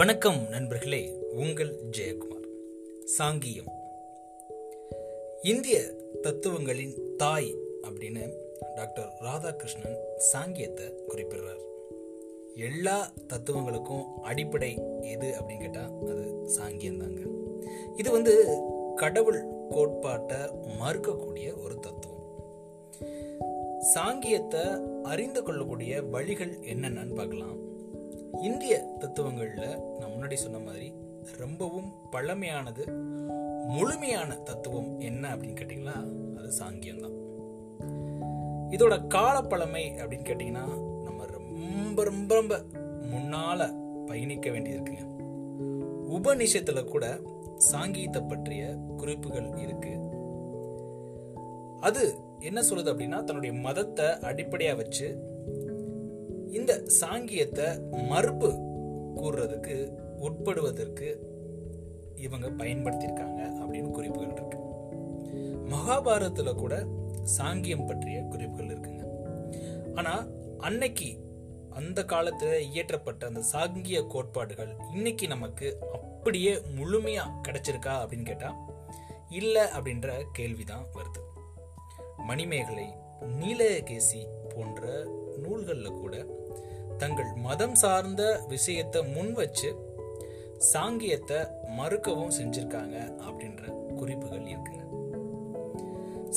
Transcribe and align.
வணக்கம் 0.00 0.48
நண்பர்களே 0.48 1.18
உங்கள் 1.30 1.80
ஜெயக்குமார். 1.98 2.46
சாங்கியம். 3.18 3.70
இந்திய 5.42 5.94
தத்துவங்களின் 6.22 7.16
தாய் 7.16 7.54
அப்படின்னு 7.82 8.32
டாக்டர் 8.74 9.12
ராதாகிருஷ்ணன் 9.20 9.98
சாங்கியத்தை 10.32 10.92
குறிப்பிடுறார். 11.08 11.60
எல்லா 12.54 13.12
தத்துவங்களுக்கும் 13.28 14.04
அடிப்படை 14.22 14.74
எது 15.00 15.28
அப்படின்னு 15.28 15.60
கேட்டால் 15.60 15.92
அது 16.06 16.50
சாங்கியம் 16.58 16.96
தாங்க 16.96 17.20
இது 17.96 18.10
வந்து 18.10 18.62
கடவுள் 18.96 19.44
கோட்பாட்டை 19.70 20.38
மறுக்கக்கூடிய 20.80 21.62
ஒரு 21.62 21.78
தத்துவம். 21.80 22.54
சாங்கியத்தை 23.94 24.82
அறிந்து 25.02 25.42
கொள்ளக்கூடிய 25.42 26.02
வழிகள் 26.02 26.58
என்னென்னு 26.58 27.14
பார்க்கலாம். 27.14 27.78
இந்திய 28.38 28.96
தத்துவங்களில் 28.98 29.80
நான் 29.98 30.10
முன்னாடி 30.10 30.34
சொன்ன 30.34 30.58
மாதிரி 30.58 30.94
ரொம்பவும் 31.38 31.92
பழமையானது 32.12 32.86
முழுமையான 33.66 34.34
தத்துவம் 34.34 35.00
என்ன 35.00 35.36
அப்படின்னு 35.36 35.60
கேட்டிங்கன்னா 35.60 35.96
அது 36.38 36.52
சாங்கியம் 36.58 37.00
தான் 37.00 37.16
இதோட 38.70 39.06
காலப்பழமை 39.06 39.90
அப்படின்னு 39.90 40.24
கேட்டிங்கன்னா 40.24 40.64
நம்ம 41.02 41.26
ரொம்ப 41.26 42.04
ரொம்ப 42.04 42.34
ரொம்ப 42.34 42.58
முன்னால 43.12 43.74
பயணிக்க 44.06 44.50
வேண்டியது 44.50 45.08
உபநிஷத்தில் 46.08 46.84
கூட 46.84 47.18
சாங்கீத்தை 47.72 48.28
பற்றிய 48.28 48.76
குறிப்புகள் 48.96 49.56
இருக்கு. 49.56 49.92
அது 51.80 52.14
என்ன 52.40 52.60
சொல்லுது 52.60 52.92
அப்படின்னா 52.92 53.24
தன்னுடைய 53.24 53.54
மதத்தை 53.54 54.18
அடிப்படையாக 54.18 54.76
வச்சு 54.76 55.29
இந்த 56.50 56.82
சாங்கியத்தை 57.00 57.90
மறுப்பு 58.06 58.50
கூறுறதுக்கு 59.16 59.92
உட்படுவதற்கு 60.20 61.16
இவங்க 62.16 62.48
பயன்படுத்தியிருக்காங்க 62.48 63.40
அப்படின்னு 63.60 63.90
குறிப்புகள் 63.90 64.32
இருக்கு. 64.32 64.58
மகாபாரதத்துல 65.66 66.54
கூட 66.54 66.86
சாங்கியம் 67.38 67.86
பற்றிய 67.86 68.22
குறிப்புகள் 68.22 68.66
இருக்குங்க. 68.66 69.04
ஆனா 69.94 70.26
அன்னைக்கு 70.58 71.28
அந்த 71.70 72.02
காலத்துல 72.02 72.60
இயற்றப்பட்ட 72.74 73.24
அந்த 73.24 73.42
சாங்கிய 73.52 74.06
கோட்பாடுகள் 74.06 74.76
இன்னைக்கு 74.94 75.28
நமக்கு 75.28 75.76
அப்படியே 75.92 76.54
முழுமையா 76.54 77.22
கிடைச்சிருக்கா 77.48 77.92
அப்படின்னு 78.02 78.24
கேட்டா 78.24 78.56
இல்ல 79.30 79.72
அப்படின்ற 79.78 80.22
கேள்விதான் 80.32 80.86
வருது. 80.94 81.20
மணிமேகலை 82.16 82.94
நீலகேசி 83.20 84.26
போன்ற 84.54 85.04
நூல்களில் 85.38 85.98
கூட 86.00 86.26
தங்கள் 87.00 87.32
மதம் 87.36 87.74
சார்ந்த 87.74 88.40
விஷயத்தை 88.48 89.04
முன் 89.04 89.32
வச்சு 89.32 89.68
சாங்கியத்தை 90.72 91.38
மறுக்கவும் 91.78 92.32
செஞ்சிருக்காங்க 92.38 92.96
அப்படின்ற 93.28 93.94
குறிப்புகள் 93.94 94.46
இருக்கு 94.46 94.78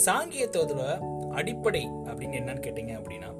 சாங்கியத்தோட 0.05 1.00
அடிப்படை 1.30 1.89
அப்படின்னு 1.89 2.39
என்னன்னு 2.42 2.66
கேட்டீங்க 2.67 2.94
அப்படின்னா 3.00 3.31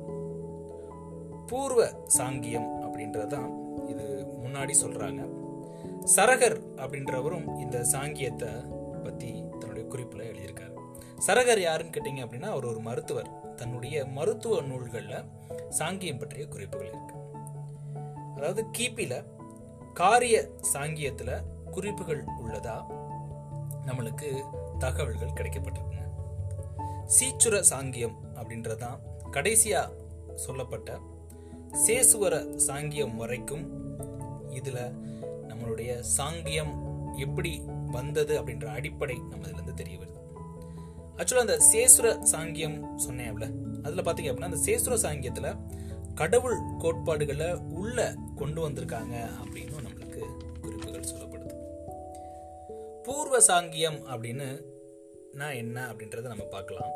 பூர்வ 1.48 1.90
சாங்கியம் 2.18 2.70
அப்படின்றதான் 2.82 3.50
இது 3.88 4.26
முன்னாடி 4.44 4.74
சொல்றாங்க. 4.84 5.22
சரகர் 6.16 6.58
அப்படின்றவரும் 6.76 7.60
இந்த 7.60 7.78
சாங்கியத்தை 7.92 8.52
பத்தி 9.04 9.44
தன்னுடைய 9.60 9.90
குறிப்புல 9.90 10.24
எழுதியிருக்காரு. 10.30 10.74
சரகர் 11.28 11.60
யாருன்னு 11.60 11.94
கேட்டீங்க 11.98 12.26
அப்படின்னா 12.26 12.42
அவர் 12.42 12.66
ஒரு 12.66 12.80
மருத்துவர். 12.80 13.56
தன்னுடைய 13.56 14.06
மருத்துவ 14.06 14.62
நூல்களில் 14.62 15.24
சாங்கியம் 15.80 16.20
பற்றிய 16.20 16.48
குறிப்புகள் 16.48 16.88
இருக்கு. 16.88 17.16
அதாவது 18.36 18.66
கிபியில 18.78 19.26
காரிய 19.94 20.50
சாங்கியத்துல 20.73 21.44
குறிப்புகள் 21.72 22.25
உள்ளதா 22.25 22.84
நம்மளுக்கு 23.86 24.44
தகவல்கள் 24.80 25.30
கிடைக்கப்பட்டிருக்கு 25.30 25.91
சீச்சுர 27.19 27.64
சாங்கியம் 27.69 28.16
அப்படின்றதான் 28.36 29.00
கடைசியா 29.31 29.91
சொல்லப்பட்ட 30.36 31.00
சேசுவர 31.88 32.35
சாங்கியம் 32.68 33.16
வரைக்கும் 33.16 33.66
இதுல 34.50 34.94
நம்மளுடைய 35.47 36.03
சாங்கியம் 36.18 36.74
எப்படி 37.18 37.62
வந்தது 37.91 38.41
அப்படின்ற 38.41 38.66
அடிப்படை 38.66 39.16
நம்ம 39.16 39.47
இதுல 39.47 39.53
இருந்து 39.53 39.74
தெரிய 39.74 39.97
வருது. 39.97 40.20
ஆக்சுவலா 41.18 41.40
அந்த 41.40 41.62
சேசுர 41.74 42.06
சாங்கியம் 42.31 42.85
சொன்னேன்ல 43.08 43.46
அதில் 43.84 44.04
பார்த்தீங்க 44.04 44.36
அப்படின்னா 44.36 44.42
அந்த 44.42 44.58
சேசுர 44.66 44.94
சாங்கியத்தில் 44.94 45.58
கடவுள் 46.16 46.58
கோட்பாடுகளை 46.80 47.54
உள்ள 47.54 48.16
கொண்டு 48.36 48.70
வந்திருக்காங்க 48.70 49.30
அப்படின்னு 49.44 49.74
நம்மளுக்கு 49.86 50.22
குறிப்புகள் 50.62 51.02
சொல்லப்படுது. 51.02 51.56
பூர்வ 53.04 53.40
சாங்கியம் 53.48 54.00
அப்படின்னு 54.06 54.62
நான் 55.32 55.54
என்ன 55.54 55.94
அப்படின்றத 55.94 56.22
நம்ம 56.22 56.44
பார்க்கலாம். 56.44 56.92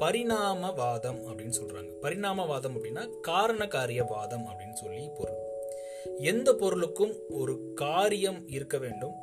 பரிணாமவாதம் 0.00 1.20
அப்படின்னு 1.28 1.52
சொல்றாங்க. 1.60 1.90
பரிணாமவாதம் 2.02 2.76
அப்படின்னா 2.76 3.20
காரண 3.20 3.66
காரியவாதம் 3.66 4.46
அப்படின்னு 4.46 4.72
சொல்லி 4.72 5.08
பொருள். 5.08 5.38
எந்த 6.18 6.54
பொருளுக்கும் 6.54 7.14
ஒரு 7.30 7.72
காரியம் 7.74 8.48
இருக்க 8.48 8.78
வேண்டும். 8.78 9.14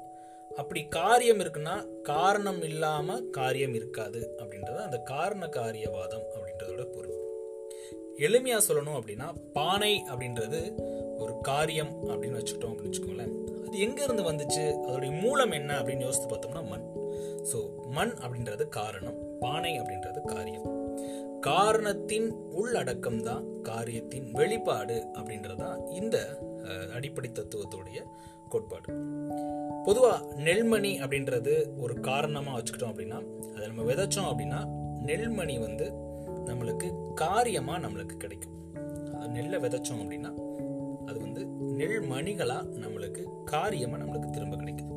அப்படி 0.60 0.82
காரியம் 1.00 1.42
இருக்குன்னா 1.44 1.76
காரணம் 2.02 2.62
இல்லாம 2.62 3.18
காரியம் 3.38 3.74
இருக்காது 3.74 4.22
அப்படின்றது 4.42 4.80
அந்த 4.86 4.98
காரண 5.12 5.46
காரியவாதம் 5.48 6.26
அப்படின்றதோட 6.36 6.84
பொருள். 6.96 7.18
எளிமையா 8.28 8.60
சொல்லணும் 8.68 8.98
அப்படின்னா 9.00 9.28
பானை 9.54 9.94
அப்படின்றது 10.12 10.60
ஒரு 11.18 11.34
காரியம் 11.42 11.92
அப்படின்னு 12.10 12.40
வச்சுக்கிட்டோம் 12.40 12.72
அப்படின்னு 12.72 12.90
வச்சுக்கோங்களேன். 12.90 13.36
அது 13.68 13.78
எங்க 13.80 14.00
இருந்து 14.04 14.24
வந்துச்சு? 14.32 14.66
அதோடைய 14.88 15.12
மூலம் 15.22 15.52
என்ன 15.52 15.72
அப்படின்னு 15.80 16.06
யோசித்து 16.08 16.30
பார்த்தோம்னா 16.30 16.64
மண். 16.68 16.88
ஸோ 17.52 17.60
மண் 17.98 18.14
அப்படின்றது 18.24 18.64
காரணம் 18.70 19.20
பானை 19.40 19.74
அப்படின்றது 19.80 20.22
காரியம். 20.34 20.66
காரணத்தின் 21.40 22.30
உள்ளடக்கம் 22.60 23.22
தான் 23.22 23.44
காரியத்தின் 23.62 24.28
வெளிப்பாடு 24.32 24.98
அப்படின்றது 25.18 25.62
தான் 25.66 25.82
இந்த 26.00 26.18
அடிப்படை 26.96 27.30
தத்துவத்துடைய 27.32 28.00
கோட்பாடு. 28.48 28.94
பொதுவாக 29.86 30.36
நெல்மணி 30.36 31.02
அப்படின்றது 31.02 31.78
ஒரு 31.78 32.00
காரணமாக 32.00 32.58
வச்சுக்கிட்டோம் 32.58 32.92
அப்படின்னா 32.94 33.20
அதை 33.56 33.68
நம்ம 33.68 33.94
விதைச்சோம் 33.94 34.30
அப்படின்னா 34.32 34.60
நெல்மணி 35.06 35.60
வந்து 35.60 35.94
நம்மளுக்கு 36.46 37.14
காரியமாக 37.14 37.88
நம்மளுக்கு 37.88 38.18
கிடைக்கும். 38.18 38.56
அது 39.20 39.30
நெல்லை 39.30 39.60
விதைச்சோம் 39.60 40.02
அப்படின்னா 40.04 40.32
அது 41.06 41.20
வந்து 41.20 41.46
நெல்மணிகளாக 41.78 42.66
நம்மளுக்கு 42.84 43.44
காரியமாக 43.46 44.04
நம்மளுக்கு 44.04 44.30
திரும்ப 44.30 44.56
கிடைக்குது. 44.56 44.96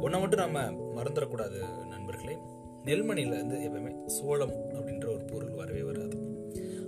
ஒன்றை 0.00 0.20
மட்டும் 0.20 0.38
நம்ம 0.38 0.60
மறந்துடக்கூடாது 1.00 1.86
நண்பர்களே. 1.88 2.38
நெல்மணியில் 2.84 3.34
இருந்து 3.34 3.56
எப்பவுமே 3.56 4.06
சோளம் 4.06 4.50
அப்படின்ற 4.50 5.06
ஒரு 5.08 5.24
பொருள் 5.32 5.50
வரவே 5.50 5.82
வராது. 5.82 6.16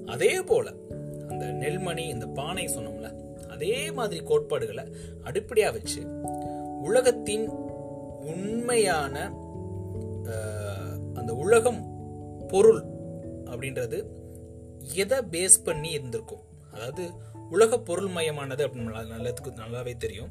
அதே 0.06 0.43
போல் 0.43 0.75
அந்த 1.28 1.44
நெல்மணி 1.47 2.09
இந்த 2.09 2.27
பானை 2.27 2.67
சொன்னோம்ல 2.67 3.13
அதே 3.54 3.76
மாதிரி 3.98 4.20
கோட்பாடுகளை 4.31 4.84
அடிப்படையா 5.28 5.70
வச்சு 5.76 6.00
உலகத்தின் 6.88 7.47
உண்மையான 8.32 9.16
அந்த 11.19 11.31
உலகம் 11.44 11.81
பொருள் 12.53 12.82
அப்படின்றது 13.50 13.98
எதை 15.03 15.19
பேஸ் 15.34 15.56
பண்ணி 15.66 15.91
இருந்திருக்கும்? 15.98 16.43
அதாவது 16.72 17.04
உலக 17.54 17.78
பொருள் 17.88 18.10
மயமானது 18.16 18.62
அப்படின்னு 18.66 19.03
நல்லதுக்கு 19.14 19.50
நல்லாவே 19.60 19.93
தெரியும். 20.04 20.31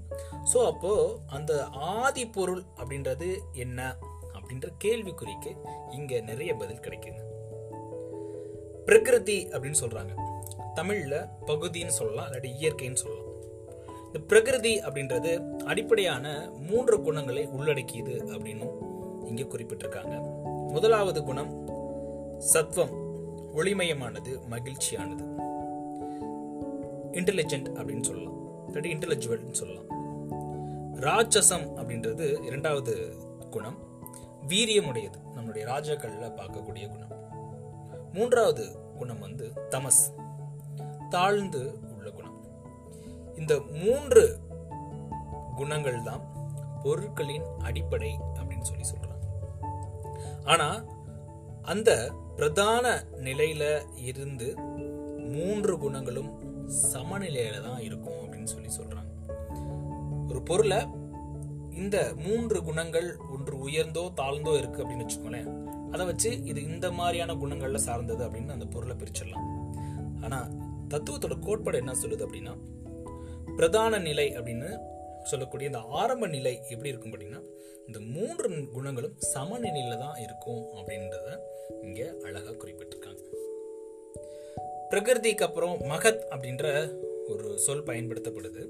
ஸோ 0.52 0.58
அப்போ 0.72 0.92
அந்த 1.38 1.54
ஆதி 1.98 2.24
பொருள் 2.38 2.64
அப்படின்றது 2.82 3.30
என்ன? 3.64 3.80
அப்படின்ற 4.36 4.68
கேள்விக்குறிக்கு 4.84 5.52
இங்க 5.98 6.20
நிறைய 6.30 6.52
பதில் 6.62 6.84
கிடைக்குங்க. 6.86 7.22
பிரகிருதி 8.88 9.38
அப்படின்னு 9.52 9.82
சொல்றாங்க. 9.84 10.14
தமிழ்ல 10.76 11.28
பகுதின்னு 11.48 11.88
சொல்லலாம் 11.88 12.32
இல்லாட்டி 12.32 12.52
இயற்கைன்னு 12.62 12.96
சொல்லலாம். 12.96 13.32
இந்த 14.06 14.20
பிரகிருதி 14.20 14.80
அப்படின்றது 14.80 15.64
அடிப்படையான 15.64 16.50
மூன்று 16.70 17.02
குணங்களை 17.02 17.46
உள்ளடக்கியது 17.46 18.12
அப்படின்னு 18.12 18.70
இங்க 19.28 19.44
குறிப்பிட்டிருக்காங்க. 19.44 20.42
முதலாவது 20.70 21.24
குணம் 21.24 21.68
சத்வம் 22.54 23.12
ஒளிமயமானது 23.56 24.40
மகிழ்ச்சியானது. 24.50 25.32
இன்டெலிஜென்ட் 27.12 27.70
அப்படின்னு 27.76 28.04
சொல்லலாம் 28.04 28.70
இல்லாட்டி 28.70 28.90
இன்டெலிஜுவல்னு 28.96 29.52
சொல்லலாம். 29.52 29.92
ராட்சசம் 30.96 31.80
அப்படின்றது 31.80 32.44
இரண்டாவது 32.44 33.16
குணம் 33.50 33.78
வீரியமுடையது 34.48 35.20
நம்மளுடைய 35.36 35.66
ராஜாக்கள்ல 35.66 36.32
பார்க்கக்கூடிய 36.36 36.90
குணம். 36.90 37.14
மூன்றாவது 38.14 38.76
குணம் 38.98 39.20
வந்து 39.20 39.52
தமஸ். 39.70 40.32
தாழ்ந்து 41.16 41.62
உள்ள 41.94 42.10
குணம். 42.10 42.38
இந்த 43.36 43.54
மூன்று 43.82 44.24
குணங்கள் 45.56 46.00
தான் 46.04 46.24
பொருட்களின் 46.84 47.48
அடிப்படை 47.60 48.12
அப்படின்னு 48.40 48.70
சொல்லி 48.70 48.86
சொல்றாங்க. 48.92 49.26
ஆனா 50.46 50.68
அந்த 51.74 51.92
பிரதான 52.38 52.86
நிலையில 53.28 53.64
இருந்து 54.10 54.48
மூன்று 55.34 55.74
குணங்களும் 55.78 56.32
சமநிலையில 56.92 57.62
தான் 57.68 57.80
இருக்கும் 57.80 58.20
அப்படின்னு 58.24 58.52
சொல்லி 58.56 58.72
சொல்றாங்க. 58.80 59.12
ஒரு 60.30 60.42
பொருளை 60.42 60.82
இந்த 61.82 61.98
மூன்று 62.26 62.58
குணங்கள் 62.64 63.08
ஒன்று 63.36 63.56
உயர்ந்தோ 63.60 64.04
தாழ்ந்தோ 64.20 64.52
இருக்கு 64.58 64.82
அப்படின்னு 64.82 65.06
வச்சுக்கோங்களேன். 65.06 65.50
அதை 65.92 66.04
வச்சு 66.06 66.30
இது 66.44 66.60
இந்த 66.64 66.88
மாதிரியான 66.92 67.34
குணங்கள்ல 67.34 67.80
சார்ந்தது 67.88 68.22
அப்படின்னு 68.28 68.56
அந்த 68.58 68.66
பொருளை 68.66 68.96
பிரிச்சிடலாம். 68.96 69.48
ஆனா 70.24 70.40
தத்துவத்தோட 70.90 71.40
கோட்பாடு 71.40 71.78
என்ன 71.78 71.92
சொல்லுது 71.92 72.28
அப்படின்னா 72.28 72.58
பிரதான 73.56 74.00
நிலை 74.00 74.38
அப்படின்னு 74.38 74.80
சொல்லக்கூடிய 75.24 75.70
இந்த 75.70 75.88
ஆரம்ப 75.90 76.28
நிலை 76.28 76.60
எப்படி 76.70 76.90
இருக்கும் 76.90 77.12
அப்படின்னா 77.12 77.44
இந்த 77.88 78.00
மூன்று 78.00 78.68
குணங்களும் 78.74 79.18
சமநிலையில 79.34 79.98
தான் 79.98 80.16
இருக்கும் 80.16 80.66
அப்படின்றத 80.76 81.40
இங்க 81.82 82.16
அழகா 82.24 82.50
குறிப்பிட்டிருக்காங்க. 82.50 83.20
பிரகிருதிக்கு 84.90 85.44
அப்புறம் 85.44 85.82
மகத் 85.82 86.24
அப்படின்ற 86.30 86.94
ஒரு 87.28 87.60
சொல் 87.60 87.84
பயன்படுத்தப்படுது. 87.84 88.68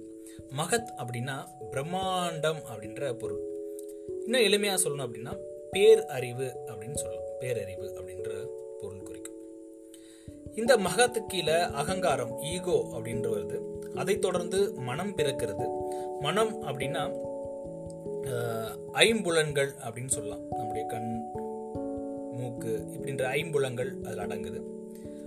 மகத் 0.57 0.94
அப்படின்னா 0.98 1.48
பிரம்மாண்டம் 1.71 2.62
அப்படின்ற 2.75 3.13
பொருள். 3.13 3.44
இன்னும் 4.25 4.42
எளிமையா 4.42 4.77
சொல்லணும் 4.83 5.09
அப்படின்னா 5.09 5.38
பேர் 5.71 6.06
அறிவு 6.06 6.54
அப்படின்னு 6.68 6.94
சொல்லலாம். 6.94 7.21
பேரறிவு 7.39 8.00
அப்படின்ற 8.00 8.48
இந்த 10.56 10.74
மகத்து 10.78 11.20
கீழே 11.26 11.58
அகங்காரம் 11.82 12.34
ஈகோ 12.42 12.78
அப்படின்ற 12.96 13.28
வருது. 13.36 13.58
அதை 13.96 14.20
தொடர்ந்து 14.20 14.60
மனம் 14.90 15.14
பிறக்கிறது. 15.18 15.66
மனம் 16.20 16.54
அப்படின்னா 16.64 17.04
ஐம்புலன்கள் 19.06 19.72
அப்படின்னு 19.86 20.14
சொல்லலாம். 20.18 20.44
நம்முடைய 20.50 20.88
கண் 20.88 21.10
மூக்கு 22.38 22.74
இப்படின்ற 22.94 23.24
ஐம்புலங்கள் 23.40 23.92
அதில் 24.06 24.24
அடங்குது. 24.26 24.62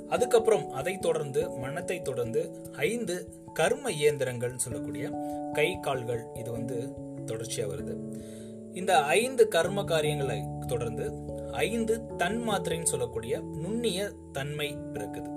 அதுக்கப்புறம் 0.09 0.71
அதை 0.71 0.95
தொடர்ந்து 0.99 1.51
மனத்தை 1.51 2.03
தொடர்ந்து 2.03 2.43
ஐந்து 2.77 3.17
கர்ம 3.53 3.91
இயந்திரங்கள் 3.91 4.63
சொல்லக்கூடிய 4.65 5.07
கை 5.53 5.69
கால்கள் 5.81 6.23
இது 6.35 6.51
வந்து 6.51 6.77
தொடர்ச்சியாக 7.25 7.71
வருது. 7.73 7.95
இந்த 8.73 8.93
ஐந்து 9.21 9.49
கர்ம 9.49 9.85
காரியங்களை 9.85 10.39
தொடர்ந்து 10.67 11.05
ஐந்து 11.57 12.17
தன் 12.17 12.49
மாத்திரைன்னு 12.49 12.83
சொல்லக்கூடிய 12.83 13.41
நுண்ணிய 13.41 14.13
தன்மை 14.33 14.77
பிறக்குது 14.77 15.31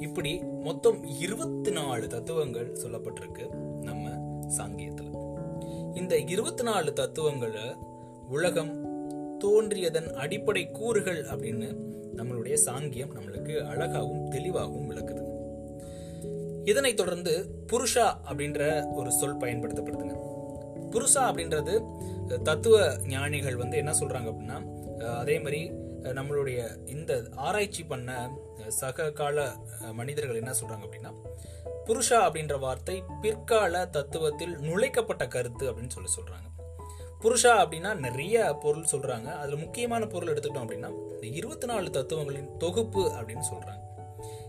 இப்படி 0.00 0.44
மொத்தம் 0.44 1.04
இருபத்தி 1.20 1.70
நாலு 1.70 2.08
தத்துவங்கள் 2.08 2.72
சொல்லப்பட்டிருக்கு 2.72 3.50
நம்ம 3.82 4.08
சாங்கியத்துல. 4.56 5.10
இந்த 5.96 6.18
இருபத்தி 6.18 6.62
நாலு 6.62 6.92
தத்துவங்களை 6.92 7.74
உலகம் 8.28 8.74
தோன்றியதன் 9.38 10.12
அடிப்படை 10.12 10.70
கூறுகள் 10.70 11.24
அப்படின்னு 11.24 11.76
நம்மளுடைய 12.16 12.58
சாங்கியம் 12.64 13.14
நம்மளுக்கு 13.14 13.66
அழகாகவும் 13.66 14.28
தெளிவாகவும் 14.28 14.90
விளக்குது. 14.90 15.22
இதனைத் 16.64 16.96
தொடர்ந்து 16.96 17.50
புருஷா 17.72 18.06
அப்படின்ற 18.30 18.92
ஒரு 18.94 19.12
சொல் 19.12 19.36
பயன்படுத்தப்படுதுங்க. 19.36 20.14
புருஷா 20.90 21.20
அப்படின்றது 21.20 21.74
தத்துவ 22.42 22.96
ஞானிகள் 23.08 23.56
வந்து 23.56 23.76
என்ன 23.76 23.92
சொல்றாங்க 24.00 24.30
அப்படின்னா 24.32 24.75
அதே 25.04 25.38
மாதிரி 25.38 25.70
நம்மளுடைய 26.02 26.88
இந்த 26.88 27.24
ஆராய்ச்சி 27.34 27.84
பண்ண 27.84 28.38
சக 28.68 29.10
கால 29.10 29.52
மனிதர்கள் 29.92 30.36
என்ன 30.36 30.50
சொல்றாங்க 30.50 30.84
அப்படின்னா 30.86 31.12
புருஷா 31.86 32.18
அப்படின்ற 32.26 32.58
வார்த்தை 32.58 33.04
பிற்கால 33.20 33.88
தத்துவத்தில் 33.92 34.58
நுழைக்கப்பட்ட 34.58 35.28
கருத்து 35.28 35.72
அப்படின்னு 35.72 35.88
சொல்லி 35.88 36.10
சொல்றாங்க. 36.16 36.48
புருஷா 37.20 37.64
அப்படின்னா 37.64 37.94
நிறைய 37.94 38.58
பொருள் 38.62 38.90
சொல்றாங்க. 38.92 39.24
அதுல 39.24 39.56
முக்கியமான 39.56 40.06
பொருள் 40.06 40.34
எடுத்துட்டோம் 40.34 40.64
அப்படின்னா 40.64 40.90
இந்த 41.12 41.26
இருபத்தி 41.26 41.66
நாலு 41.66 41.90
தத்துவங்களின் 41.90 42.56
தொகுப்பு 42.56 43.00
அப்படின்னு 43.00 43.44
சொல்றாங்க. 43.52 43.84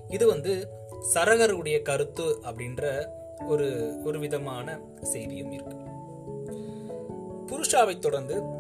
இது 0.10 0.28
வந்து 0.28 0.70
சரகருடைய 1.14 1.82
கருத்து 1.82 2.24
அப்படின்ற 2.24 3.08
ஒரு 3.48 3.98
ஒரு 4.04 4.20
விதமான 4.20 4.80
செய்தியும் 5.02 5.52
இருக்கு. 5.52 5.76
புருஷாவை 7.48 8.00
தொடர்ந்து 8.00 8.57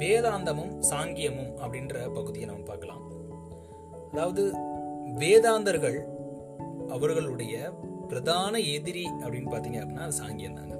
வேதாந்தமும் 0.00 0.72
சாங்கியமும் 0.90 1.52
அப்படின்ற 1.62 2.12
பகுதியை 2.12 2.46
நம்ம 2.48 2.62
பார்க்கலாம். 2.62 3.02
அதாவது 4.12 4.42
வேதாந்தர்கள் 5.20 5.98
அவர்களுடைய 6.88 7.54
பிரதான 8.08 8.54
எதிரி 8.76 9.04
அப்படின்னு 9.22 9.52
பார்த்தீங்க 9.52 9.78
அப்படின்னா 9.82 10.06
அது 10.08 10.20
சாங்கியம் 10.22 10.58
தாங்க. 10.58 10.76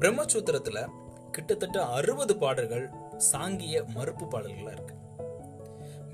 பிரம்மசூத்திரத்தில் 0.00 0.90
கிட்டத்தட்ட 1.30 1.78
அறுபது 1.98 2.36
பாடல்கள் 2.36 2.84
சாங்கிய 3.30 3.76
மறுப்பு 3.96 4.26
பாடல்களாக 4.26 4.76
இருக்கு. 4.76 4.94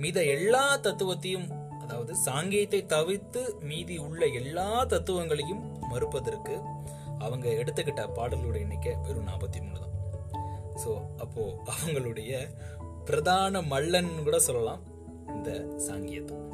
மீத 0.02 0.18
எல்லா 0.26 0.64
தத்துவத்தையும் 0.86 1.48
அதாவது 1.82 2.12
சாங்கியத்தை 2.26 2.80
தவிர்த்து 2.86 3.42
மீதி 3.60 3.98
உள்ள 3.98 4.22
எல்லா 4.40 4.84
தத்துவங்களையும் 4.84 5.64
மறுப்பதற்கு 5.92 6.54
அவங்க 7.18 7.46
எடுத்துக்கிட்ட 7.60 8.02
பாடல்களுடைய 8.18 8.64
எண்ணிக்கை 8.66 8.94
வெறும் 9.06 9.28
நாற்பத்தி 9.28 9.58
மூணு 9.64 9.78
தான். 9.80 9.89
ஸோ 10.82 10.90
அப்போ 11.18 11.42
அவங்களுடைய 11.74 12.32
பிரதான 13.04 13.60
மல்லன் 13.62 14.10
கூட 14.24 14.38
சொல்லலாம் 14.38 14.82
இந்த 15.34 15.50
சாங்கியத்தம். 15.86 16.46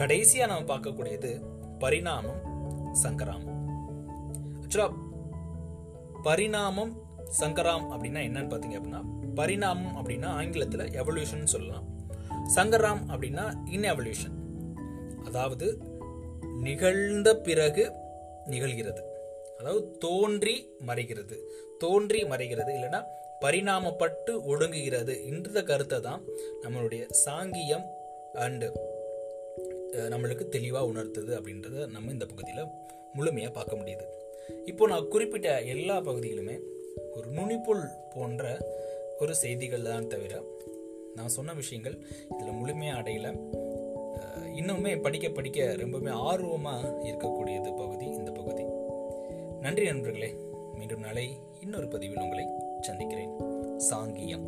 கடைசியா 0.00 0.46
நம்ம 0.46 0.68
பார்க்கக்கூடியது 0.70 1.30
பரிணாமம் 1.78 2.42
சங்கராமம். 3.02 3.58
ஆக்சுவலா 4.62 4.88
பரிணாமம் 6.22 6.92
சங்கராம் 7.40 7.86
அப்படின்னா 7.92 8.20
என்னன்னு 8.28 8.50
பார்த்தீங்க 8.52 8.78
அப்படின்னா 8.78 9.02
பரிணாமம் 9.34 9.96
அப்படின்னா 10.00 10.28
ஆங்கிலத்தில் 10.40 10.92
எவல்யூஷன் 11.00 11.52
சொல்லலாம். 11.54 11.86
சங்கராம் 12.56 13.02
அப்படின்னா 13.12 13.44
இன்எவல்யூஷன் 13.74 14.36
அதாவது 15.26 15.66
நிகழ்ந்த 16.66 17.28
பிறகு 17.36 17.84
நிகழ்கிறது. 18.46 19.02
அதாவது 19.58 19.82
தோன்றி 20.04 20.56
மறைகிறது. 20.88 21.36
தோன்றி 21.82 22.20
மறைகிறது 22.32 22.72
இல்லைன்னா 22.78 23.00
பரிணாமப்பட்டு 23.44 24.32
ஒடுங்குகிறது 24.50 25.14
என்ற 25.30 25.62
கருத்தை 25.70 25.98
தான் 26.08 26.22
நம்மளுடைய 26.64 27.02
சாங்கியம் 27.24 27.86
அண்டு 28.44 28.68
நம்மளுக்கு 30.12 30.44
தெளிவாக 30.54 30.90
உணர்த்துது 30.92 31.32
அப்படின்றத 31.38 31.86
நம்ம 31.96 32.12
இந்த 32.14 32.26
பகுதியில் 32.30 32.70
முழுமையாக 33.16 33.52
பார்க்க 33.58 33.80
முடியுது. 33.80 34.06
இப்போ 34.70 34.84
நான் 34.92 35.10
குறிப்பிட்ட 35.12 35.48
எல்லா 35.74 35.96
பகுதிகளுமே 36.08 36.56
ஒரு 37.16 37.26
நுனிப்புல் 37.36 37.84
போன்ற 38.14 38.42
ஒரு 39.22 39.34
செய்திகள் 39.42 39.86
தான் 39.90 40.10
தவிர 40.14 40.42
நான் 41.18 41.34
சொன்ன 41.36 41.54
விஷயங்கள் 41.60 41.96
இதில் 42.32 42.58
முழுமையாக 42.60 43.00
அடையலை. 43.00 43.32
இன்னுமே 44.60 44.92
படிக்க 45.04 45.26
படிக்க 45.36 45.60
ரொம்பவுமே 45.82 46.12
ஆர்வமாக 46.30 46.90
இருக்கக்கூடியது 47.08 47.70
பகுதி 47.82 48.06
இந்த 48.20 48.30
பகுதி. 48.40 48.64
நன்றி 49.64 49.84
நண்பர்களே. 49.84 50.34
மீண்டும் 50.74 51.00
நாளை 51.00 51.36
இன்னொரு 51.60 51.88
பதிவில் 51.88 52.22
உங்களை 52.22 52.46
சந்திக்கிறேன். 52.80 53.28
சாங்கியம். 53.92 54.44